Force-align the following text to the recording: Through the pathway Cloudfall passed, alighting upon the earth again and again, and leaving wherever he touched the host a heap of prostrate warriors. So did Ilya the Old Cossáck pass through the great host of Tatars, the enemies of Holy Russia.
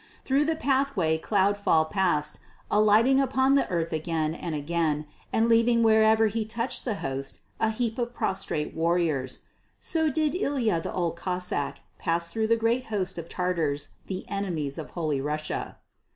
Through 0.25 0.45
the 0.45 0.55
pathway 0.55 1.19
Cloudfall 1.19 1.85
passed, 1.91 2.39
alighting 2.71 3.19
upon 3.21 3.53
the 3.53 3.67
earth 3.69 3.93
again 3.93 4.33
and 4.33 4.55
again, 4.55 5.05
and 5.31 5.47
leaving 5.47 5.83
wherever 5.83 6.25
he 6.25 6.43
touched 6.43 6.85
the 6.85 6.95
host 7.05 7.39
a 7.59 7.69
heap 7.69 7.99
of 7.99 8.11
prostrate 8.11 8.73
warriors. 8.73 9.41
So 9.79 10.09
did 10.09 10.33
Ilya 10.33 10.81
the 10.81 10.91
Old 10.91 11.17
Cossáck 11.17 11.75
pass 11.99 12.31
through 12.31 12.47
the 12.47 12.57
great 12.57 12.87
host 12.87 13.19
of 13.19 13.29
Tatars, 13.29 13.89
the 14.07 14.25
enemies 14.27 14.79
of 14.79 14.89
Holy 14.97 15.21
Russia. 15.21 15.77